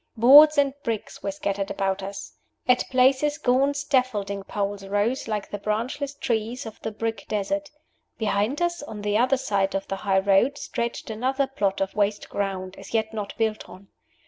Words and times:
Boards 0.17 0.57
and 0.57 0.73
bricks 0.83 1.21
were 1.21 1.29
scattered 1.29 1.69
about 1.69 2.01
us. 2.01 2.33
At 2.67 2.89
places 2.89 3.37
gaunt 3.37 3.77
scaffolding 3.77 4.41
poles 4.41 4.83
rose 4.87 5.27
like 5.27 5.51
the 5.51 5.59
branchless 5.59 6.15
trees 6.15 6.65
of 6.65 6.79
the 6.81 6.91
brick 6.91 7.27
desert. 7.29 7.69
Behind 8.17 8.63
us, 8.63 8.81
on 8.81 9.03
the 9.03 9.15
other 9.15 9.37
side 9.37 9.75
of 9.75 9.87
the 9.89 9.97
high 9.97 10.17
road, 10.17 10.57
stretched 10.57 11.11
another 11.11 11.45
plot 11.45 11.81
of 11.81 11.93
waste 11.93 12.29
ground, 12.29 12.75
as 12.79 12.95
yet 12.95 13.13
not 13.13 13.37
built 13.37 13.69
on. 13.69 13.89